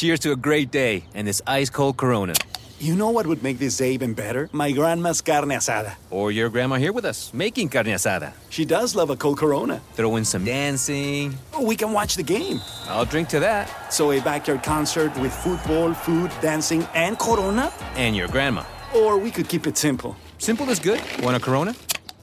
[0.00, 2.32] Cheers to a great day and this ice cold Corona.
[2.78, 4.48] You know what would make this day even better?
[4.50, 5.96] My grandma's carne asada.
[6.08, 8.32] Or your grandma here with us, making carne asada.
[8.48, 9.82] She does love a cold Corona.
[9.92, 11.36] Throw in some dancing.
[11.52, 12.62] Oh, we can watch the game.
[12.86, 13.92] I'll drink to that.
[13.92, 17.70] So, a backyard concert with football, food, dancing, and Corona?
[17.94, 18.64] And your grandma.
[18.96, 20.16] Or we could keep it simple.
[20.38, 21.02] Simple is good.
[21.22, 21.74] Want a Corona?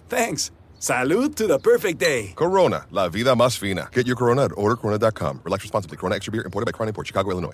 [0.09, 0.49] Thanks.
[0.79, 2.33] Salud to the perfect day.
[2.35, 3.87] Corona, la vida más fina.
[3.91, 5.41] Get your Corona at ordercorona.com.
[5.43, 5.97] Relax responsibly.
[5.97, 7.53] Corona Extra Beer, imported by Crown Import, Chicago, Illinois.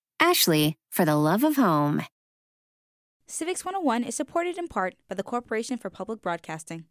[0.21, 2.03] Ashley, for the love of home.
[3.25, 6.85] Civics 101 is supported in part by the Corporation for Public Broadcasting.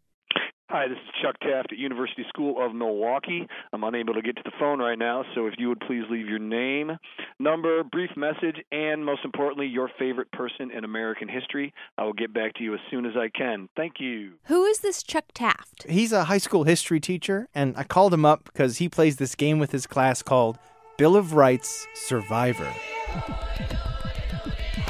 [0.68, 3.46] Hi, this is Chuck Taft at University School of Milwaukee.
[3.72, 6.28] I'm unable to get to the phone right now, so if you would please leave
[6.28, 6.90] your name,
[7.38, 12.32] number, brief message, and most importantly, your favorite person in American history, I will get
[12.32, 13.68] back to you as soon as I can.
[13.76, 14.34] Thank you.
[14.46, 15.86] Who is this Chuck Taft?
[15.88, 19.36] He's a high school history teacher, and I called him up because he plays this
[19.36, 20.58] game with his class called
[21.00, 22.70] Bill of Rights Survivor.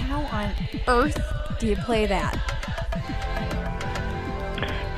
[0.08, 0.52] How on
[0.88, 1.16] earth
[1.60, 2.34] do you play that?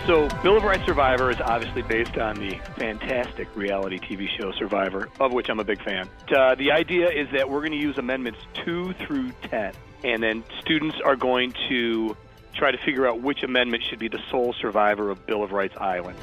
[0.06, 5.10] So, Bill of Rights Survivor is obviously based on the fantastic reality TV show Survivor,
[5.20, 6.08] of which I'm a big fan.
[6.34, 9.74] Uh, the idea is that we're going to use amendments 2 through 10,
[10.04, 12.16] and then students are going to
[12.54, 15.74] try to figure out which amendment should be the sole survivor of Bill of Rights
[15.76, 16.16] Island.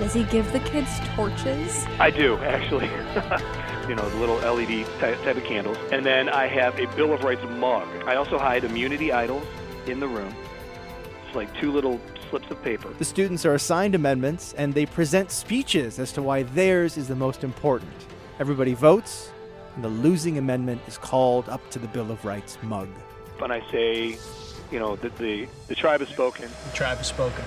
[0.00, 1.84] Does he give the kids torches?
[1.98, 2.86] I do, actually.
[3.88, 5.76] you know, the little LED type, type of candles.
[5.92, 7.86] And then I have a Bill of Rights mug.
[8.06, 9.46] I also hide immunity idols
[9.86, 10.34] in the room.
[11.26, 12.94] It's like two little slips of paper.
[12.98, 17.14] The students are assigned amendments and they present speeches as to why theirs is the
[17.14, 17.92] most important.
[18.38, 19.30] Everybody votes,
[19.74, 22.88] and the losing amendment is called up to the Bill of Rights mug.
[23.36, 24.16] When I say,
[24.72, 26.48] you know, that the, the tribe has spoken.
[26.70, 27.44] The tribe has spoken.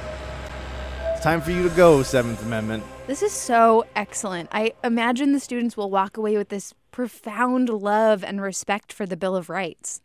[1.24, 2.84] It's time for you to go, Seventh Amendment.
[3.08, 4.50] This is so excellent.
[4.52, 9.16] I imagine the students will walk away with this profound love and respect for the
[9.16, 10.02] Bill of Rights.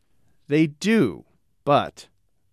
[0.46, 1.24] They do,
[1.64, 2.06] but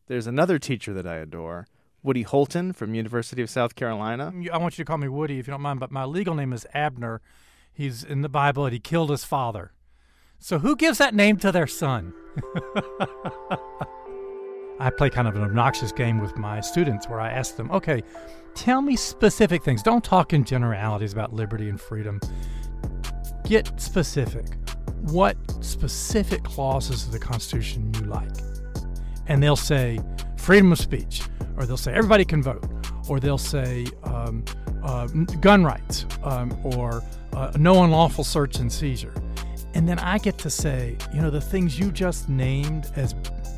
[0.07, 1.67] there's another teacher that I adore,
[2.01, 4.33] Woody Holton from University of South Carolina.
[4.51, 6.51] I want you to call me Woody if you don't mind, but my legal name
[6.51, 7.21] is Abner.
[7.71, 9.73] He's in the Bible and he killed his father.
[10.39, 12.15] So who gives that name to their son?
[14.80, 18.03] I play kind of an obnoxious game with my students where I ask them, okay,
[18.56, 19.81] tell me specific things.
[19.81, 22.19] Don't talk in generalities about liberty and freedom.
[23.46, 24.46] Get specific.
[25.02, 28.31] What specific clauses of the Constitution you like?
[29.28, 30.00] And they'll say
[30.38, 31.22] freedom of speech,
[31.57, 32.66] or they'll say everybody can vote,
[33.07, 34.44] or they'll say um,
[34.84, 35.07] uh,
[35.40, 37.02] gun rights, um, or
[37.34, 39.13] uh, no unlawful search and seizure.
[39.74, 43.13] And then I get to say, you know, the things you just named as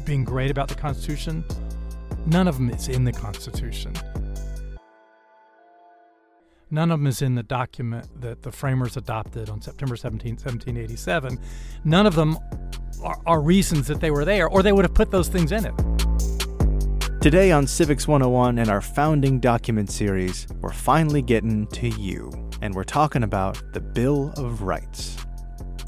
[0.08, 1.44] being great about the Constitution,
[2.26, 3.94] none of them is in the Constitution.
[6.72, 11.38] None of them is in the document that the framers adopted on September 17, 1787.
[11.84, 12.38] None of them
[13.04, 15.66] are, are reasons that they were there, or they would have put those things in
[15.66, 15.74] it.
[17.22, 22.32] Today on Civics 101 and our founding document series, we're finally getting to you,
[22.62, 25.18] and we're talking about the Bill of Rights.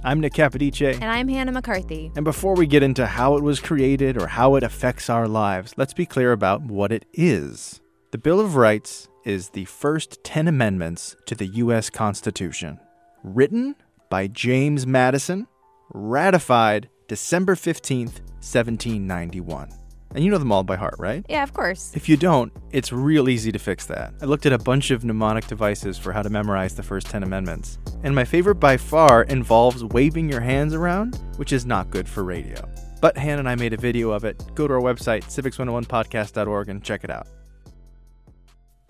[0.02, 0.94] I'm Nick Capodice.
[0.94, 2.10] And I'm Hannah McCarthy.
[2.16, 5.74] And before we get into how it was created or how it affects our lives,
[5.76, 7.82] let's be clear about what it is.
[8.12, 11.90] The Bill of Rights is the first 10 amendments to the U.S.
[11.90, 12.80] Constitution,
[13.24, 13.76] written
[14.10, 15.48] by James Madison,
[15.94, 19.79] ratified December 15th, 1791.
[20.16, 21.24] And you know them all by heart, right?
[21.30, 21.92] Yeah, of course.
[21.94, 24.14] If you don't, it's real easy to fix that.
[24.22, 27.22] I looked at a bunch of mnemonic devices for how to memorize the first 10
[27.22, 27.78] amendments.
[28.03, 32.24] And my favorite by far involves waving your hands around, which is not good for
[32.24, 32.68] radio.
[33.01, 34.44] But Hannah and I made a video of it.
[34.56, 37.28] Go to our website, civics101podcast.org, and check it out.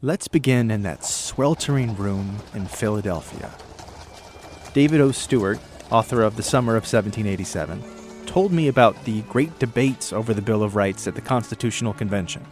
[0.01, 3.51] Let's begin in that sweltering room in Philadelphia.
[4.73, 5.11] David O.
[5.11, 5.59] Stewart,
[5.91, 7.83] author of The Summer of 1787,
[8.29, 12.45] told me about the great debates over the Bill of Rights at the Constitutional Convention.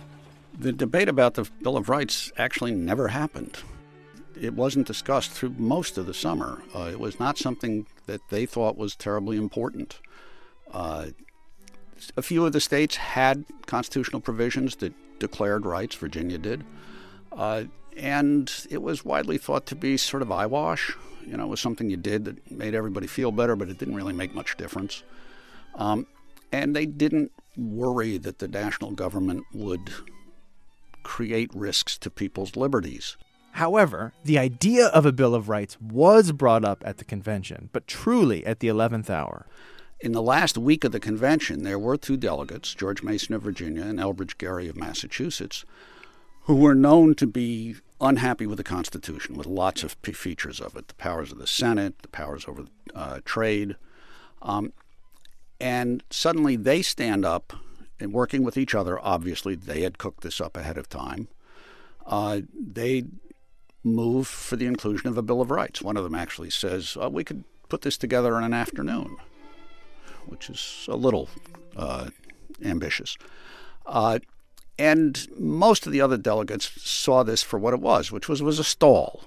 [0.57, 3.59] The debate about the Bill of Rights actually never happened.
[4.41, 6.63] It wasn't discussed through most of the summer.
[6.73, 9.99] Uh, it was not something that they thought was terribly important.
[10.73, 11.09] Uh,
[12.15, 16.63] a few of the states had constitutional provisions that declared rights, Virginia did.
[17.31, 17.65] Uh,
[17.95, 20.97] and it was widely thought to be sort of eyewash.
[21.23, 23.93] You know, it was something you did that made everybody feel better, but it didn't
[23.93, 25.03] really make much difference.
[25.77, 26.07] Um,
[26.51, 29.91] and they didn't worry that the national government would
[31.03, 33.15] create risks to people's liberties.
[33.53, 37.87] However, the idea of a Bill of Rights was brought up at the convention, but
[37.87, 39.47] truly at the 11th hour.
[39.99, 43.81] In the last week of the convention, there were two delegates, George Mason of Virginia
[43.81, 45.65] and Elbridge Gerry of Massachusetts,
[46.43, 50.87] who were known to be unhappy with the Constitution, with lots of features of it
[50.87, 53.75] the powers of the Senate, the powers over uh, trade.
[54.43, 54.71] Um,
[55.59, 57.53] and suddenly they stand up
[57.99, 58.99] and working with each other.
[58.99, 61.27] Obviously, they had cooked this up ahead of time.
[62.05, 63.05] Uh, they
[63.83, 65.81] move for the inclusion of a Bill of Rights.
[65.81, 69.17] One of them actually says, uh, We could put this together in an afternoon,
[70.25, 71.29] which is a little
[71.75, 72.09] uh,
[72.63, 73.17] ambitious.
[73.85, 74.19] Uh,
[74.79, 78.59] and most of the other delegates saw this for what it was, which was, was
[78.59, 79.23] a stall.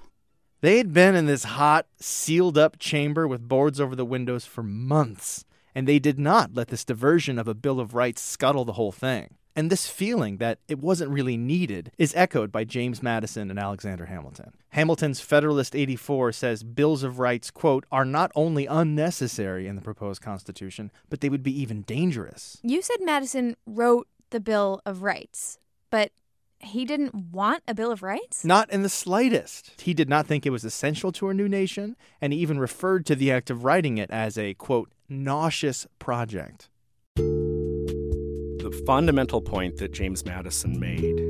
[0.60, 4.62] They had been in this hot, sealed up chamber with boards over the windows for
[4.62, 5.44] months,
[5.74, 8.92] and they did not let this diversion of a Bill of Rights scuttle the whole
[8.92, 9.36] thing.
[9.56, 14.06] And this feeling that it wasn't really needed is echoed by James Madison and Alexander
[14.06, 14.52] Hamilton.
[14.70, 20.22] Hamilton's Federalist 84 says bills of rights, quote, are not only unnecessary in the proposed
[20.22, 22.58] Constitution, but they would be even dangerous.
[22.62, 25.58] You said Madison wrote the Bill of Rights,
[25.90, 26.12] but
[26.60, 28.44] he didn't want a Bill of Rights?
[28.44, 29.80] Not in the slightest.
[29.80, 33.04] He did not think it was essential to a new nation, and he even referred
[33.06, 36.68] to the act of writing it as a, quote, nauseous project.
[37.16, 41.20] The fundamental point that James Madison made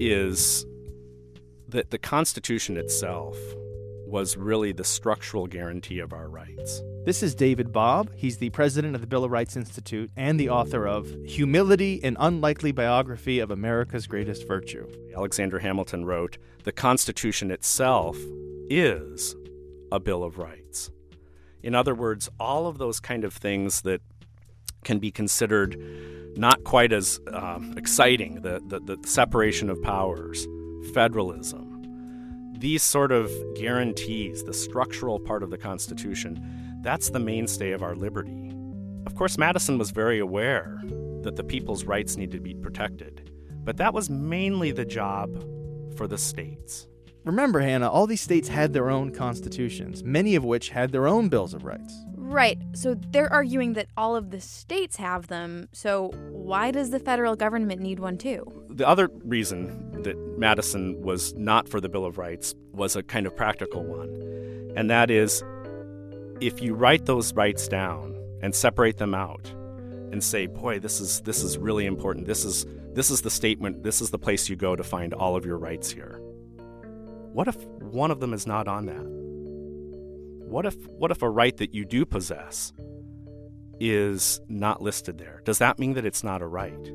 [0.00, 0.64] is
[1.68, 3.36] that the Constitution itself
[4.06, 6.82] was really the structural guarantee of our rights.
[7.04, 8.10] This is David Bobb.
[8.14, 12.16] He's the president of the Bill of Rights Institute and the author of Humility An
[12.20, 14.86] Unlikely Biography of America's Greatest Virtue.
[15.16, 18.16] Alexander Hamilton wrote The Constitution itself
[18.68, 19.36] is
[19.92, 20.90] a Bill of Rights.
[21.62, 24.00] In other words, all of those kind of things that
[24.84, 25.76] can be considered
[26.36, 30.46] not quite as um, exciting the, the, the separation of powers,
[30.94, 31.70] federalism,
[32.58, 37.94] these sort of guarantees, the structural part of the Constitution, that's the mainstay of our
[37.94, 38.52] liberty.
[39.06, 40.80] Of course, Madison was very aware
[41.22, 43.30] that the people's rights needed to be protected,
[43.64, 45.42] but that was mainly the job
[45.96, 46.86] for the states.
[47.24, 51.28] Remember, Hannah, all these states had their own constitutions, many of which had their own
[51.28, 51.94] bills of rights.
[52.16, 52.58] Right.
[52.72, 55.68] So they're arguing that all of the states have them.
[55.72, 58.44] So why does the federal government need one too?
[58.70, 63.26] The other reason that Madison was not for the Bill of Rights was a kind
[63.26, 64.72] of practical one.
[64.76, 65.42] And that is
[66.40, 69.52] if you write those rights down and separate them out
[70.12, 72.26] and say, "Boy, this is this is really important.
[72.26, 72.64] This is
[72.94, 75.58] this is the statement, this is the place you go to find all of your
[75.58, 76.20] rights here."
[77.32, 79.06] What if one of them is not on that?
[80.50, 82.72] What if what if a right that you do possess
[83.78, 85.40] is not listed there?
[85.44, 86.92] Does that mean that it's not a right?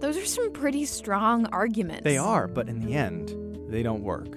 [0.00, 2.04] Those are some pretty strong arguments.
[2.04, 3.34] They are, but in the end,
[3.70, 4.36] they don't work.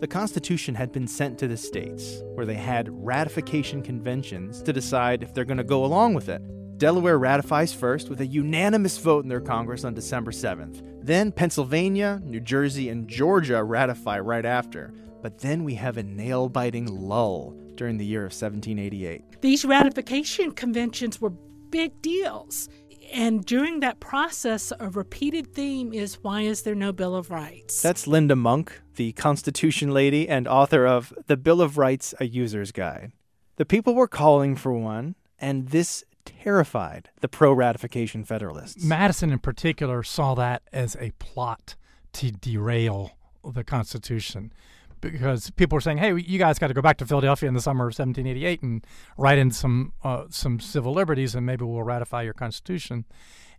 [0.00, 5.22] The Constitution had been sent to the states, where they had ratification conventions to decide
[5.22, 6.42] if they're going to go along with it.
[6.82, 10.82] Delaware ratifies first with a unanimous vote in their Congress on December 7th.
[11.00, 14.92] Then Pennsylvania, New Jersey, and Georgia ratify right after.
[15.22, 19.40] But then we have a nail biting lull during the year of 1788.
[19.42, 22.68] These ratification conventions were big deals.
[23.12, 27.80] And during that process, a repeated theme is why is there no Bill of Rights?
[27.80, 32.72] That's Linda Monk, the Constitution lady and author of The Bill of Rights A User's
[32.72, 33.12] Guide.
[33.54, 38.84] The people were calling for one, and this terrified the pro ratification Federalists.
[38.84, 41.74] Madison, in particular, saw that as a plot
[42.14, 43.12] to derail
[43.44, 44.52] the Constitution
[45.00, 47.60] because people were saying, "Hey, you guys got to go back to Philadelphia in the
[47.60, 48.86] summer of 1788 and
[49.18, 53.04] write in some uh, some civil liberties, and maybe we'll ratify your Constitution."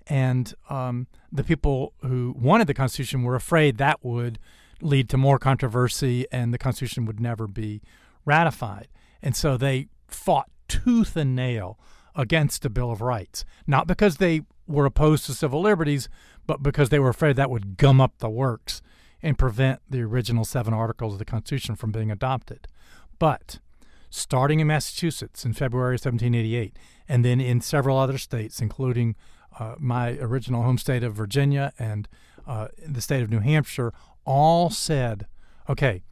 [0.07, 4.39] And um, the people who wanted the Constitution were afraid that would
[4.81, 7.81] lead to more controversy, and the Constitution would never be
[8.25, 8.87] ratified.
[9.21, 11.79] And so they fought tooth and nail
[12.15, 16.09] against the Bill of Rights, not because they were opposed to civil liberties,
[16.45, 18.81] but because they were afraid that would gum up the works
[19.21, 22.67] and prevent the original seven articles of the Constitution from being adopted.
[23.19, 23.59] But
[24.09, 26.77] starting in Massachusetts in February 1788,
[27.07, 29.15] and then in several other states, including
[29.59, 32.07] uh, my original home state of Virginia and
[32.45, 33.93] uh, the state of New Hampshire,
[34.25, 35.25] all said,
[35.69, 36.03] okay,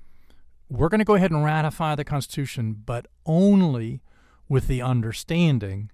[0.70, 4.01] we're going to go ahead and ratify the Constitution, but only
[4.51, 5.89] with the understanding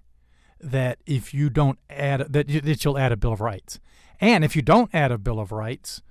[0.60, 3.78] that if you don't add that, that you'll add a Bill of Rights,
[4.20, 6.02] and if you don't add a Bill of Rights,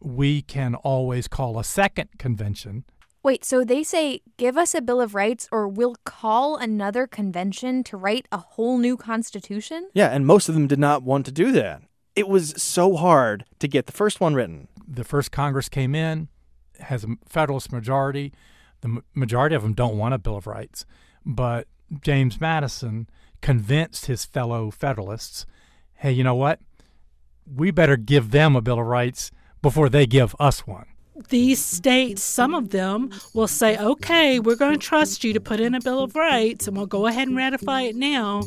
[0.00, 2.84] we can always call a second convention
[3.24, 7.84] Wait, so they say, give us a Bill of Rights or we'll call another convention
[7.84, 9.88] to write a whole new constitution?
[9.94, 11.82] Yeah, and most of them did not want to do that.
[12.16, 14.66] It was so hard to get the first one written.
[14.88, 16.28] The first Congress came in,
[16.80, 18.32] has a Federalist majority.
[18.80, 20.84] The majority of them don't want a Bill of Rights.
[21.24, 21.68] But
[22.00, 23.08] James Madison
[23.40, 25.46] convinced his fellow Federalists
[25.94, 26.58] hey, you know what?
[27.46, 29.30] We better give them a Bill of Rights
[29.60, 30.86] before they give us one
[31.28, 35.60] these states, some of them will say, okay, we're going to trust you to put
[35.60, 38.42] in a Bill of Rights and we'll go ahead and ratify it now.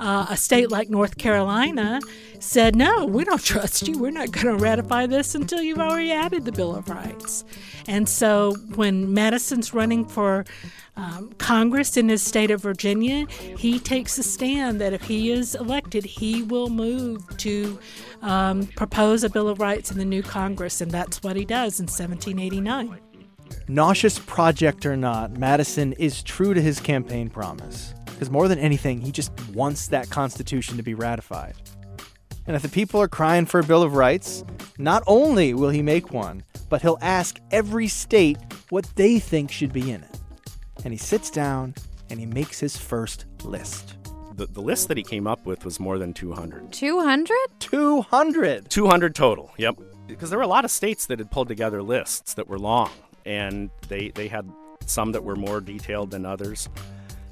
[0.00, 2.00] Uh, a state like North Carolina
[2.38, 3.98] said, no, we don't trust you.
[3.98, 7.44] We're not going to ratify this until you've already added the Bill of Rights.
[7.86, 10.46] And so when Madison's running for
[10.96, 15.54] um, Congress in his state of Virginia, he takes a stand that if he is
[15.54, 17.78] elected, he will move to
[18.22, 21.78] um, propose a Bill of Rights in the new Congress, and that's what he does
[21.78, 22.98] in 1789.
[23.68, 27.94] Nauseous project or not, Madison is true to his campaign promise.
[28.20, 31.54] Because more than anything, he just wants that Constitution to be ratified.
[32.46, 34.44] And if the people are crying for a Bill of Rights,
[34.76, 38.36] not only will he make one, but he'll ask every state
[38.68, 40.20] what they think should be in it.
[40.84, 41.74] And he sits down
[42.10, 43.96] and he makes his first list.
[44.34, 46.74] The, the list that he came up with was more than 200.
[46.74, 47.34] 200?
[47.58, 48.68] 200!
[48.68, 49.78] 200 total, yep.
[50.08, 52.90] Because there were a lot of states that had pulled together lists that were long,
[53.24, 54.46] and they, they had
[54.84, 56.68] some that were more detailed than others.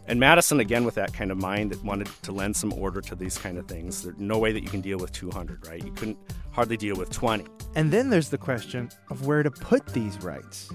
[0.08, 3.14] And Madison, again, with that kind of mind that wanted to lend some order to
[3.14, 4.02] these kind of things.
[4.02, 5.84] There's no way that you can deal with 200, right?
[5.84, 6.16] You couldn't
[6.50, 7.44] hardly deal with 20.
[7.74, 10.70] And then there's the question of where to put these rights.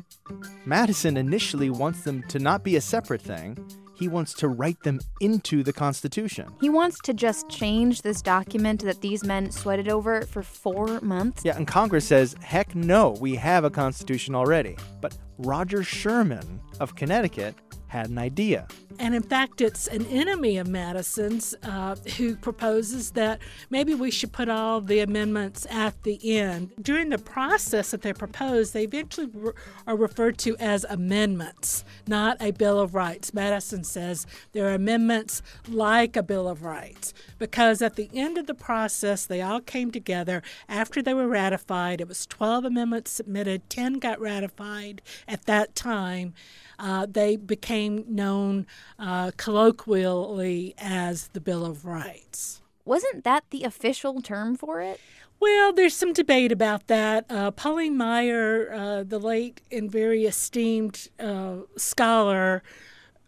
[0.66, 3.58] Madison initially wants them to not be a separate thing.
[3.96, 6.54] He wants to write them into the Constitution.
[6.62, 11.44] He wants to just change this document that these men sweated over for four months.
[11.44, 14.78] Yeah, and Congress says, heck no, we have a Constitution already.
[15.02, 17.56] But Roger Sherman of Connecticut
[17.94, 18.68] had an idea.
[19.00, 24.32] And in fact, it's an enemy of Madison's uh, who proposes that maybe we should
[24.32, 26.72] put all the amendments at the end.
[26.82, 29.52] During the process that they propose, they eventually re-
[29.88, 33.34] are referred to as amendments, not a Bill of Rights.
[33.34, 38.54] Madison says they're amendments like a Bill of Rights because at the end of the
[38.54, 42.02] process, they all came together after they were ratified.
[42.02, 46.34] It was 12 amendments submitted, 10 got ratified at that time
[46.80, 48.66] uh, they became known
[49.00, 52.62] uh, colloquially as the Bill of Rights.
[52.86, 55.00] Wasn't that the official term for it?
[55.40, 57.26] Well, there's some debate about that.
[57.30, 62.64] Uh, Pauline Maier, uh, the late and very esteemed uh, scholar,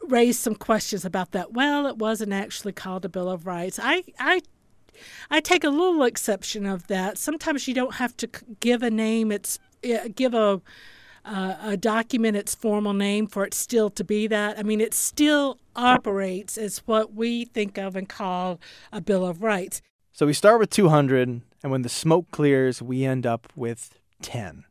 [0.08, 1.54] raised some questions about that.
[1.54, 3.80] Well, it wasn't actually called a Bill of Rights.
[3.82, 4.42] I, I
[5.30, 7.18] I take a little exception of that.
[7.18, 8.30] Sometimes you don't have to
[8.62, 9.30] give a name.
[9.30, 9.60] It's
[10.16, 10.62] give a
[11.26, 14.58] uh, a document its formal name for it still to be that.
[14.60, 18.60] I mean, it still operates as what we think of and call
[18.92, 19.82] a Bill of Rights.
[20.12, 24.64] So we start with 200, and when the smoke clears, we end up with 10.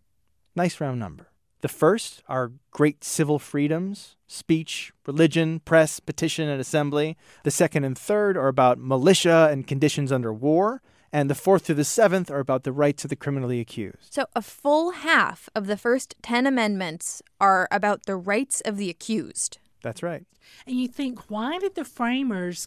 [0.57, 1.29] Nice round number.
[1.61, 7.17] The first are great civil freedoms speech, religion, press, petition, and assembly.
[7.45, 10.83] The second and third are about militia and conditions under war
[11.15, 14.13] and the fourth through the seventh are about the rights of the criminally accused.
[14.13, 18.91] So, a full half of the first 10 amendments are about the rights of the
[18.91, 19.59] accused.
[19.81, 20.25] That's right.
[20.67, 22.67] And you think, why did the framers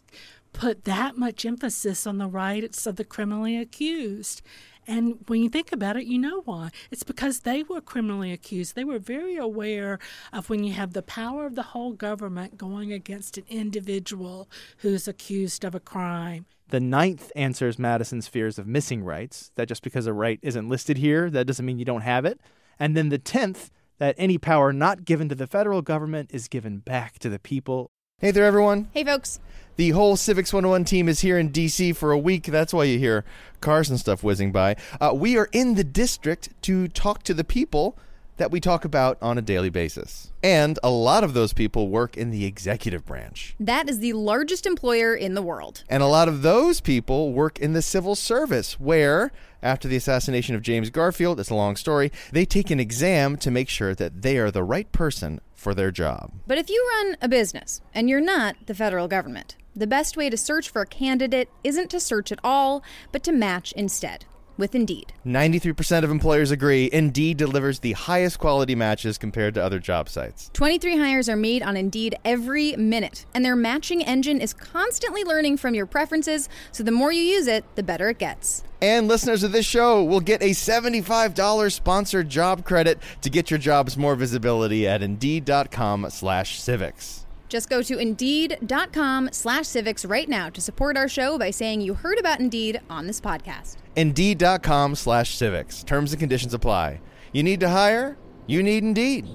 [0.54, 4.40] put that much emphasis on the rights of the criminally accused?
[4.88, 6.70] And when you think about it, you know why.
[6.90, 8.74] It's because they were criminally accused.
[8.74, 9.98] They were very aware
[10.32, 15.06] of when you have the power of the whole government going against an individual who's
[15.06, 16.46] accused of a crime.
[16.70, 20.96] The ninth answers Madison's fears of missing rights, that just because a right isn't listed
[20.96, 22.40] here, that doesn't mean you don't have it.
[22.78, 26.78] And then the tenth, that any power not given to the federal government is given
[26.78, 27.90] back to the people.
[28.20, 28.88] Hey there, everyone.
[28.92, 29.38] Hey, folks.
[29.76, 32.46] The whole Civics 101 team is here in DC for a week.
[32.46, 33.24] That's why you hear
[33.60, 34.74] cars and stuff whizzing by.
[35.00, 37.96] Uh, we are in the district to talk to the people
[38.36, 40.32] that we talk about on a daily basis.
[40.42, 43.54] And a lot of those people work in the executive branch.
[43.60, 45.84] That is the largest employer in the world.
[45.88, 49.30] And a lot of those people work in the civil service, where,
[49.62, 53.52] after the assassination of James Garfield, it's a long story, they take an exam to
[53.52, 56.32] make sure that they are the right person for their job.
[56.46, 60.30] But if you run a business and you're not the federal government, the best way
[60.30, 64.24] to search for a candidate isn't to search at all, but to match instead.
[64.58, 65.14] With Indeed.
[65.24, 70.50] 93% of employers agree Indeed delivers the highest quality matches compared to other job sites.
[70.52, 75.56] 23 hires are made on Indeed every minute, and their matching engine is constantly learning
[75.56, 78.64] from your preferences, so the more you use it, the better it gets.
[78.82, 83.58] And listeners of this show will get a $75 sponsored job credit to get your
[83.58, 87.24] jobs more visibility at Indeed.com slash civics.
[87.48, 91.94] Just go to Indeed.com slash civics right now to support our show by saying you
[91.94, 93.76] heard about Indeed on this podcast.
[93.96, 95.82] Indeed.com slash civics.
[95.82, 97.00] Terms and conditions apply.
[97.32, 98.16] You need to hire?
[98.46, 99.28] You need Indeed.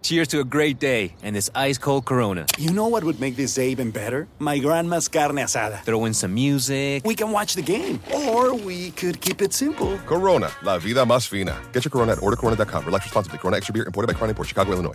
[0.00, 2.46] Cheers to a great day and this ice cold Corona.
[2.56, 4.28] You know what would make this day even better?
[4.38, 5.82] My grandma's carne asada.
[5.82, 7.04] Throw in some music.
[7.04, 8.00] We can watch the game.
[8.14, 9.98] Or we could keep it simple.
[10.06, 11.60] Corona, la vida más fina.
[11.72, 12.84] Get your Corona at ordercorona.com.
[12.84, 13.38] Relax responsibly.
[13.38, 14.94] Corona Extra Beer, imported by Crown Port Chicago, Illinois.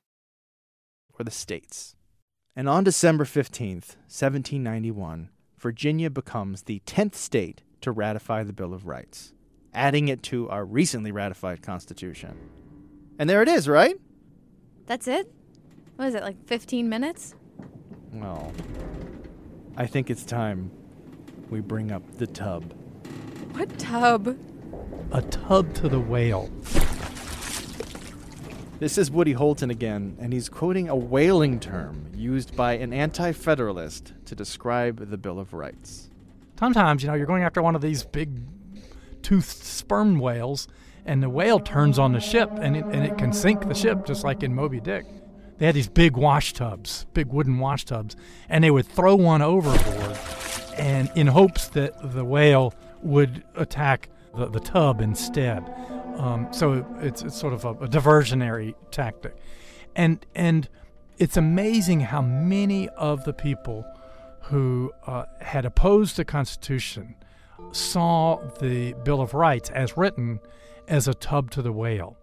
[1.21, 1.95] Or the states.
[2.55, 8.87] And on December 15th, 1791, Virginia becomes the 10th state to ratify the Bill of
[8.87, 9.33] Rights,
[9.73, 12.37] adding it to our recently ratified Constitution.
[13.17, 13.95] And there it is, right?
[14.87, 15.31] That's it?
[15.95, 17.35] What is it, like 15 minutes?
[18.11, 18.51] Well,
[19.77, 20.71] I think it's time
[21.49, 22.73] we bring up the tub.
[23.53, 24.37] What tub?
[25.11, 26.49] A tub to the whale.
[28.81, 33.31] This is Woody Holton again, and he's quoting a whaling term used by an anti
[33.31, 36.09] federalist to describe the Bill of Rights.
[36.57, 38.39] Sometimes, you know, you're going after one of these big
[39.21, 40.67] toothed sperm whales,
[41.05, 44.03] and the whale turns on the ship, and it, and it can sink the ship,
[44.03, 45.05] just like in Moby Dick.
[45.59, 48.15] They had these big wash tubs, big wooden wash tubs,
[48.49, 50.17] and they would throw one overboard,
[50.75, 52.73] and in hopes that the whale
[53.03, 55.63] would attack the, the tub instead.
[56.17, 59.35] Um, so it's, it's sort of a, a diversionary tactic,
[59.95, 60.67] and and
[61.17, 63.85] it's amazing how many of the people
[64.43, 67.15] who uh, had opposed the Constitution
[67.71, 70.39] saw the Bill of Rights as written
[70.87, 72.17] as a tub to the whale.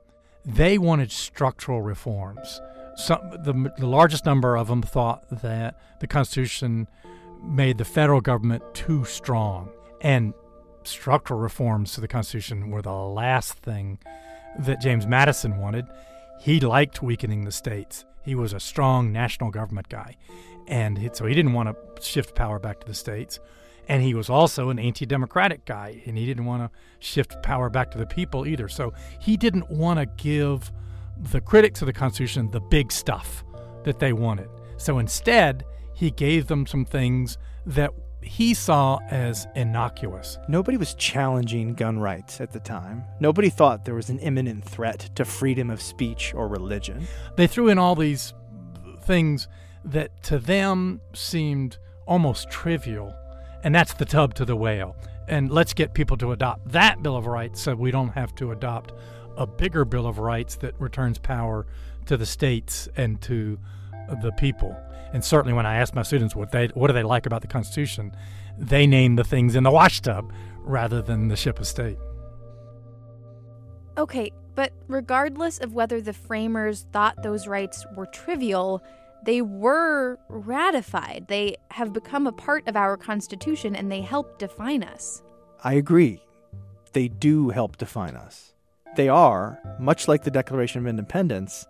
[0.45, 2.61] They wanted structural reforms.
[2.97, 6.89] Some, the, the largest number of them thought that the Constitution
[7.43, 9.71] made the federal government too strong.
[10.01, 10.35] And
[10.89, 13.99] structural reforms to the Constitution were the last thing
[14.59, 15.87] that James Madison wanted.
[16.41, 18.05] He liked weakening the states.
[18.23, 20.17] He was a strong national government guy.
[20.67, 23.41] And so he didn't want to shift power back to the states.
[23.89, 27.71] And he was also an anti democratic guy, and he didn't want to shift power
[27.71, 28.69] back to the people either.
[28.69, 30.71] So he didn't want to give
[31.17, 33.45] the critics of the Constitution the big stuff
[33.85, 34.51] that they wanted.
[34.77, 37.93] So instead, he gave them some things that
[38.29, 40.39] he saw as innocuous.
[40.49, 43.05] Nobody was challenging gun rights at the time.
[43.21, 47.09] Nobody thought there was an imminent threat to freedom of speech or religion.
[47.37, 48.35] They threw in all these
[49.05, 49.49] things
[49.83, 53.15] that to them seemed almost trivial,
[53.65, 54.95] and that's the tub to the whale.
[55.27, 58.53] And let's get people to adopt that Bill of Rights so we don't have to
[58.53, 58.93] adopt
[59.39, 61.67] a bigger Bill of Rights that returns power
[62.07, 63.59] to the states and to
[64.23, 64.77] the people.
[65.13, 67.49] And certainly, when I ask my students what they what do they like about the
[67.49, 68.15] Constitution,
[68.59, 71.99] they name the things in the washtub rather than the ship of state.
[73.97, 78.83] Okay, but regardless of whether the framers thought those rights were trivial,
[79.25, 81.27] they were ratified.
[81.29, 85.23] They have become a part of our Constitution and they help define us.
[85.65, 86.23] I agree.
[86.93, 88.55] They do help define us.
[88.97, 91.67] They are, much like the Declaration of Independence,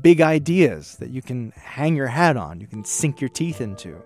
[0.00, 4.00] big ideas that you can hang your hat on, you can sink your teeth into.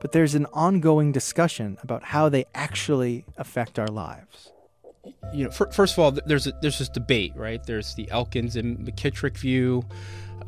[0.00, 4.52] But there's an ongoing discussion about how they actually affect our lives.
[5.32, 7.62] You know, fir- first of all, there's a, there's this debate, right?
[7.64, 9.84] There's the Elkins and McKittrick view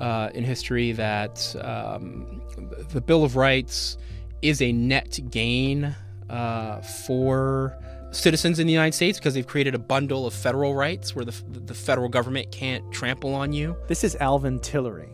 [0.00, 2.42] uh, in history that um,
[2.90, 3.98] the Bill of Rights
[4.40, 5.94] is a net gain
[6.28, 7.76] uh, for
[8.12, 11.34] citizens in the United States because they've created a bundle of federal rights where the,
[11.48, 13.76] the federal government can't trample on you.
[13.88, 15.08] This is Alvin Tillery.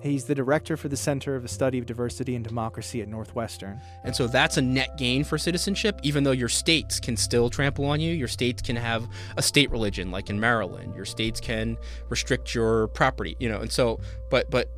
[0.00, 3.80] He's the director for the Center of the Study of Diversity and Democracy at Northwestern.
[4.04, 7.84] And so that's a net gain for citizenship, even though your states can still trample
[7.84, 8.14] on you.
[8.14, 10.94] Your states can have a state religion, like in Maryland.
[10.94, 11.76] Your states can
[12.10, 13.60] restrict your property, you know.
[13.60, 13.98] And so,
[14.30, 14.70] but but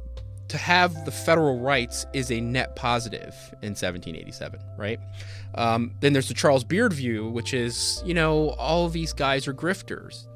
[0.48, 4.98] to have the federal rights is a net positive in 1787, right?
[5.54, 9.54] Um, then there's the Charles Beard view, which is, you know, all these guys are
[9.54, 10.26] grifters.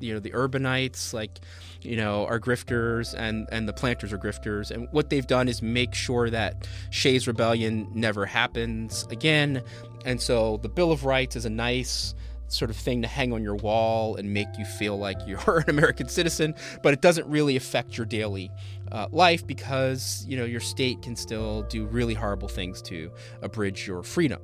[0.00, 1.40] You know, the urbanites, like,
[1.82, 4.70] you know, are grifters and, and the planters are grifters.
[4.70, 9.62] And what they've done is make sure that Shays' Rebellion never happens again.
[10.04, 12.14] And so the Bill of Rights is a nice
[12.48, 15.70] sort of thing to hang on your wall and make you feel like you're an
[15.70, 18.50] American citizen, but it doesn't really affect your daily
[18.92, 23.10] uh, life because you know your state can still do really horrible things to
[23.42, 24.40] abridge your freedom.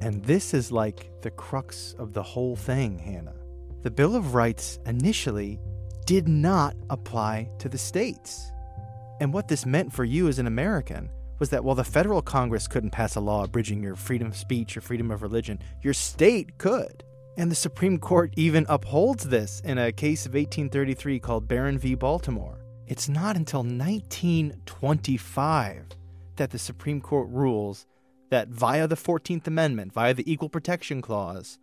[0.00, 3.34] And this is like the crux of the whole thing, Hannah.
[3.82, 5.60] The Bill of Rights initially
[6.06, 8.50] did not apply to the states.
[9.20, 12.66] And what this meant for you as an American was that while the federal Congress
[12.68, 16.56] couldn't pass a law abridging your freedom of speech or freedom of religion, your state
[16.58, 17.04] could.
[17.36, 21.94] And the Supreme Court even upholds this in a case of 1833 called Barron v.
[21.94, 22.59] Baltimore.
[22.90, 25.86] It's not until 1925
[26.34, 27.86] that the Supreme Court rules
[28.30, 31.60] that via the 14th Amendment, via the Equal Protection Clause,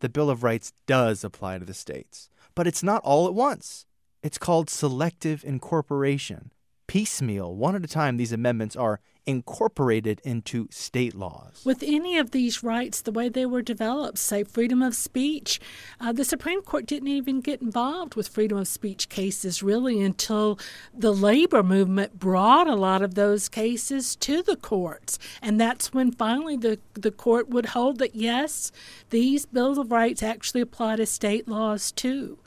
[0.00, 2.30] the Bill of Rights does apply to the states.
[2.54, 3.84] But it's not all at once.
[4.22, 6.52] It's called selective incorporation.
[6.86, 11.62] Piecemeal, one at a time, these amendments are incorporated into state laws.
[11.64, 15.60] With any of these rights, the way they were developed, say freedom of speech,
[16.00, 20.58] uh, the Supreme Court didn't even get involved with freedom of speech cases really until
[20.92, 25.18] the labor movement brought a lot of those cases to the courts.
[25.40, 28.72] And that's when finally the, the court would hold that yes,
[29.10, 32.38] these Bills of Rights actually apply to state laws too.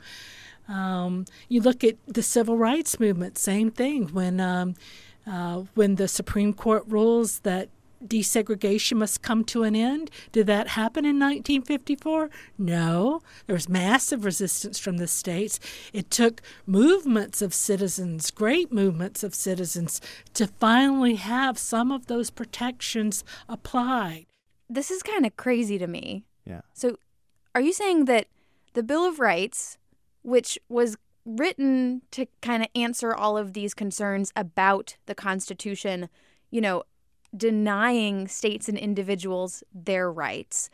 [0.68, 4.08] Um, you look at the civil rights movement, same thing.
[4.08, 4.74] When um,
[5.26, 7.68] uh, when the Supreme Court rules that
[8.04, 10.10] desegregation must come to an end.
[10.32, 12.30] Did that happen in 1954?
[12.58, 13.22] No.
[13.46, 15.58] There was massive resistance from the states.
[15.92, 20.00] It took movements of citizens, great movements of citizens,
[20.34, 24.26] to finally have some of those protections applied.
[24.68, 26.24] This is kind of crazy to me.
[26.44, 26.62] Yeah.
[26.74, 26.98] So,
[27.54, 28.26] are you saying that
[28.74, 29.78] the Bill of Rights,
[30.22, 36.08] which was written to kind of answer all of these concerns about the Constitution,
[36.50, 36.84] you know,
[37.36, 40.70] denying states and individuals their rights,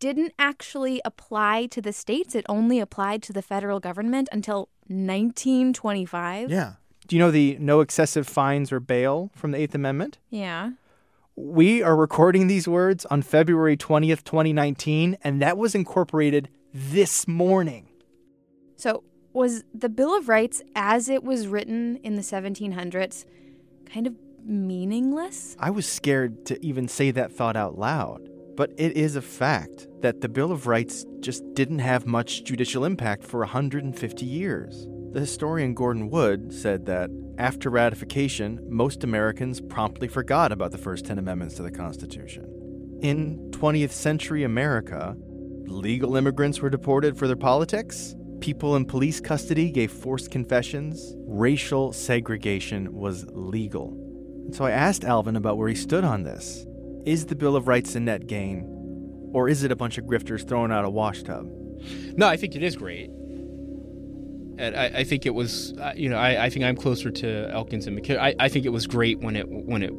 [0.00, 2.34] didn't actually apply to the states.
[2.34, 6.50] It only applied to the federal government until 1925.
[6.50, 6.74] Yeah.
[7.06, 10.18] Do you know the no excessive fines or bail from the Eighth Amendment?
[10.30, 10.72] Yeah.
[11.36, 17.88] We are recording these words on February 20th, 2019, and that was incorporated this morning.
[18.76, 19.04] So,
[19.34, 23.24] was the Bill of Rights, as it was written in the 1700s,
[23.84, 25.56] kind of meaningless?
[25.58, 28.30] I was scared to even say that thought out loud.
[28.56, 32.84] But it is a fact that the Bill of Rights just didn't have much judicial
[32.84, 34.86] impact for 150 years.
[35.10, 41.04] The historian Gordon Wood said that after ratification, most Americans promptly forgot about the first
[41.04, 42.98] 10 amendments to the Constitution.
[43.02, 45.16] In 20th century America,
[45.66, 51.94] legal immigrants were deported for their politics, people in police custody gave forced confessions, racial
[51.94, 53.88] segregation was legal.
[54.44, 56.66] And so I asked Alvin about where he stood on this.
[57.06, 60.46] Is the Bill of Rights a net gain, or is it a bunch of grifters
[60.46, 61.46] throwing out a washtub?
[62.18, 63.08] No, I think it is great.
[64.58, 67.50] And I, I think it was, uh, you know, I, I, think I'm closer to
[67.50, 68.18] Elkins and McKittrick.
[68.18, 69.90] I, I think it was great when it when it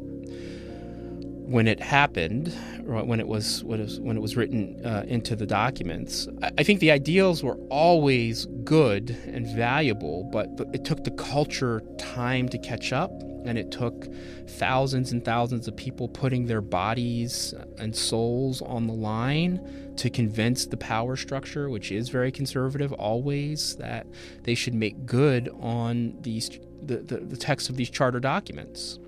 [1.48, 2.54] when it happened,
[2.84, 6.28] when it was when it was, when it was written uh, into the documents.
[6.58, 12.50] I, think the ideals were always good and valuable, but it took the culture time
[12.50, 13.12] to catch up
[13.46, 14.08] and it took
[14.48, 20.66] thousands and thousands of people putting their bodies and souls on the line to convince
[20.66, 24.08] the power structure, which is very conservative always, that
[24.44, 26.50] they should make good on these
[26.82, 29.00] the, the, the text of these charter documents.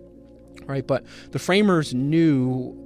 [0.68, 0.86] Right?
[0.86, 2.84] But the framers knew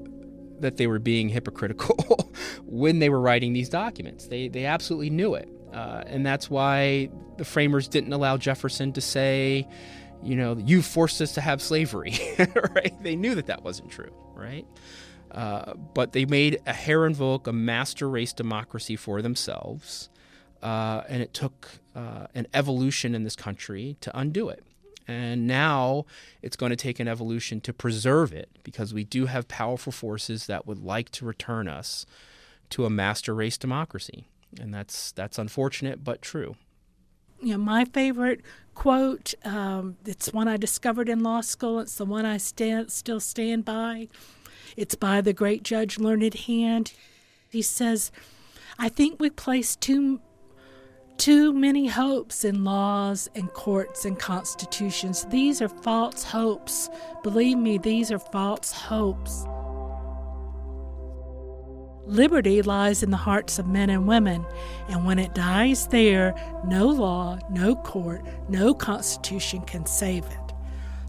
[0.60, 2.32] that they were being hypocritical
[2.66, 4.28] when they were writing these documents.
[4.28, 5.50] They, they absolutely knew it.
[5.74, 9.68] Uh, and that's why the framers didn't allow Jefferson to say,
[10.24, 12.14] you know, you forced us to have slavery,
[12.76, 12.94] right?
[13.02, 14.66] They knew that that wasn't true, right?
[15.32, 20.10] Uh, but they made a Herrenvolk, a master race democracy for themselves,
[20.62, 24.64] uh, and it took uh, an evolution in this country to undo it.
[25.12, 26.06] And now
[26.42, 30.48] it's going to take an evolution to preserve it because we do have powerful forces
[30.48, 32.06] that would like to return us
[32.72, 34.28] to a master race democracy.
[34.60, 36.56] And that's that's unfortunate but true
[37.42, 38.42] you know, my favorite
[38.76, 41.80] quote, um, it's one I discovered in law school.
[41.80, 44.08] It's the one I stand, still stand by.
[44.78, 46.94] It's by the great Judge Learned Hand.
[47.50, 48.12] He says,
[48.80, 50.22] I think we place too,
[51.22, 55.24] too many hopes in laws and courts and constitutions.
[55.26, 56.90] These are false hopes.
[57.22, 59.46] Believe me, these are false hopes.
[62.08, 64.44] Liberty lies in the hearts of men and women,
[64.90, 66.34] and when it dies there,
[66.66, 70.54] no law, no court, no constitution can save it.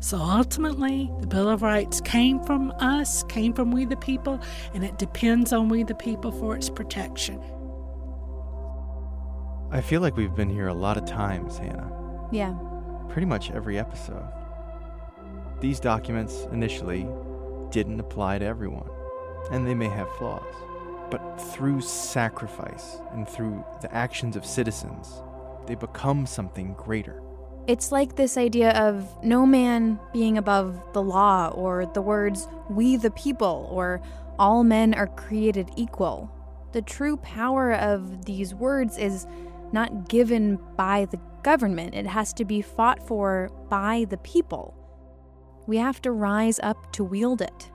[0.02, 4.38] So ultimately, the Bill of Rights came from us, came from we the people,
[4.74, 7.40] and it depends on we the people for its protection.
[9.74, 11.90] I feel like we've been here a lot of times, Hannah.
[12.30, 12.54] Yeah.
[13.08, 14.28] Pretty much every episode.
[15.60, 17.08] These documents initially
[17.70, 18.90] didn't apply to everyone,
[19.50, 20.54] and they may have flaws.
[21.10, 25.22] But through sacrifice and through the actions of citizens,
[25.66, 27.22] they become something greater.
[27.66, 32.96] It's like this idea of no man being above the law, or the words, we
[32.96, 34.02] the people, or
[34.38, 36.30] all men are created equal.
[36.72, 39.26] The true power of these words is
[39.72, 44.74] not given by the government, it has to be fought for by the people.
[45.66, 47.70] We have to rise up to wield it.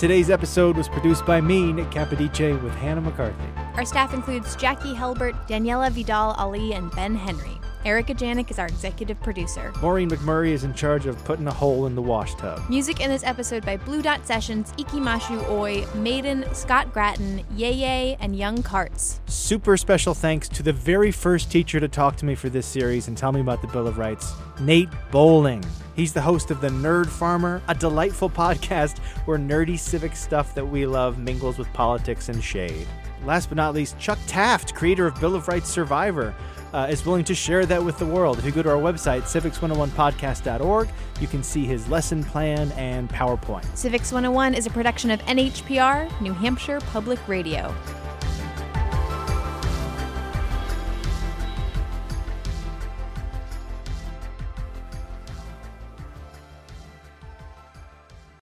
[0.00, 3.36] Today's episode was produced by me, Nick Capodice, with Hannah McCarthy.
[3.74, 7.59] Our staff includes Jackie Helbert, Daniela Vidal Allee, and Ben Henry.
[7.84, 9.72] Erica Janik is our executive producer.
[9.80, 12.68] Maureen McMurray is in charge of putting a hole in the washtub.
[12.68, 18.36] Music in this episode by Blue Dot Sessions, Ikimashu Oi, Maiden, Scott Gratton, Yeye, and
[18.36, 19.20] Young Carts.
[19.26, 23.08] Super special thanks to the very first teacher to talk to me for this series
[23.08, 25.64] and tell me about the Bill of Rights, Nate Bowling.
[25.96, 30.64] He's the host of The Nerd Farmer, a delightful podcast where nerdy civic stuff that
[30.66, 32.86] we love mingles with politics and shade.
[33.24, 36.34] Last but not least, Chuck Taft, creator of Bill of Rights Survivor
[36.72, 38.38] uh, is willing to share that with the world.
[38.38, 40.88] If you go to our website, civics101podcast.org,
[41.20, 43.64] you can see his lesson plan and PowerPoint.
[43.76, 47.74] Civics 101 is a production of NHPR, New Hampshire Public Radio.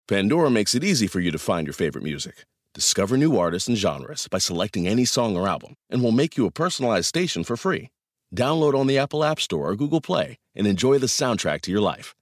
[0.07, 2.45] Pandora makes it easy for you to find your favorite music.
[2.77, 6.45] Discover new artists and genres by selecting any song or album, and we'll make you
[6.45, 7.89] a personalized station for free.
[8.35, 11.81] Download on the Apple App Store or Google Play and enjoy the soundtrack to your
[11.81, 12.13] life.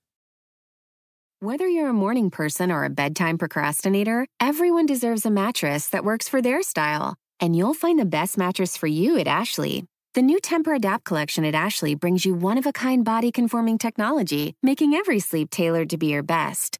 [1.42, 6.30] Whether you're a morning person or a bedtime procrastinator, everyone deserves a mattress that works
[6.30, 7.16] for their style.
[7.42, 9.84] And you'll find the best mattress for you at Ashley.
[10.14, 15.90] The new Tempur-Adapt collection at Ashley brings you one-of-a-kind body-conforming technology, making every sleep tailored
[15.90, 16.80] to be your best.